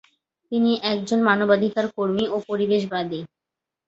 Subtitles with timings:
[0.51, 3.19] তিনি একজন মানবাধিকার কর্মী ও পরিবেশবাদী।